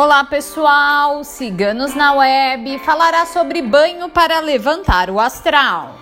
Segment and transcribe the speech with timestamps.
[0.00, 5.98] Olá pessoal, Ciganos na Web falará sobre banho para levantar o astral.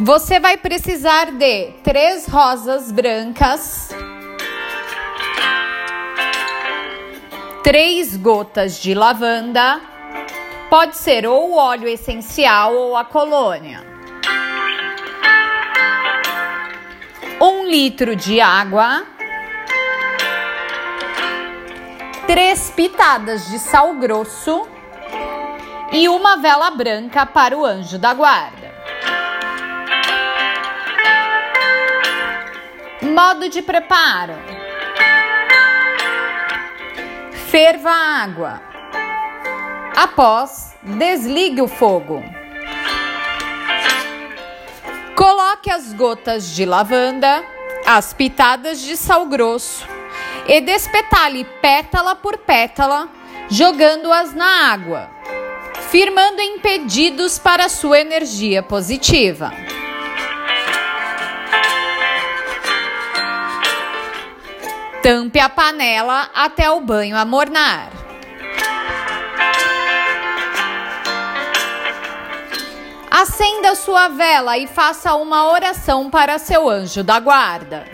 [0.00, 3.90] Você vai precisar de três rosas brancas,
[7.62, 9.78] três gotas de lavanda,
[10.70, 13.87] pode ser ou óleo essencial ou a colônia,
[17.68, 19.04] litro de água,
[22.26, 24.66] três pitadas de sal grosso
[25.92, 28.72] e uma vela branca para o anjo da guarda.
[33.02, 34.34] Modo de preparo:
[37.50, 38.62] ferva a água.
[39.94, 42.22] Após, desligue o fogo.
[45.14, 47.44] Coloque as gotas de lavanda,
[47.90, 49.88] as pitadas de sal grosso
[50.46, 53.08] e despetale pétala por pétala,
[53.48, 55.08] jogando-as na água,
[55.90, 59.50] firmando impedidos para sua energia positiva.
[65.02, 67.97] Tampe a panela até o banho amornar.
[73.20, 77.84] Acenda sua vela e faça uma oração para seu anjo da guarda.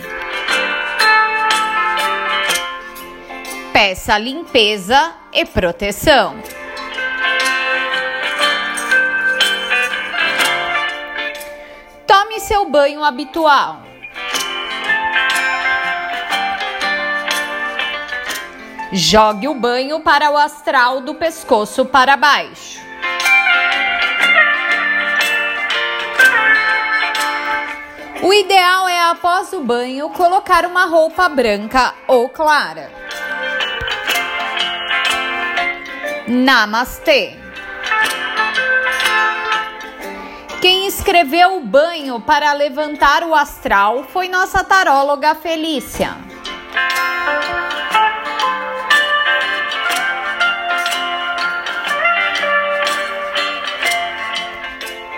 [3.73, 6.37] Peça limpeza e proteção.
[12.07, 13.81] Tome seu banho habitual.
[18.93, 22.84] Jogue o banho para o astral do pescoço para baixo.
[28.25, 32.91] O ideal é, após o banho, colocar uma roupa branca ou clara.
[36.27, 37.37] Namastê!
[40.63, 46.17] Quem escreveu o banho para levantar o astral foi nossa taróloga Felícia.